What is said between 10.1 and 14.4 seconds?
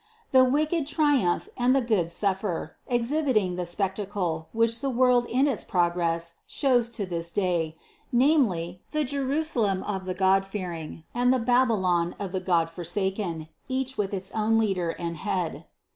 godfearing and the Babylon of the godforsaken, each with its